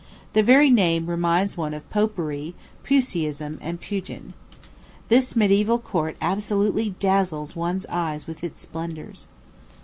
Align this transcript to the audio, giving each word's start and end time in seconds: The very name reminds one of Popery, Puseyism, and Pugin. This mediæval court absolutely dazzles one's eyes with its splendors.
The 0.33 0.41
very 0.41 0.71
name 0.71 1.05
reminds 1.05 1.57
one 1.57 1.75
of 1.75 1.87
Popery, 1.91 2.55
Puseyism, 2.83 3.59
and 3.61 3.79
Pugin. 3.79 4.33
This 5.09 5.33
mediæval 5.33 5.83
court 5.83 6.17
absolutely 6.19 6.95
dazzles 6.99 7.55
one's 7.55 7.85
eyes 7.85 8.25
with 8.25 8.43
its 8.43 8.61
splendors. 8.61 9.27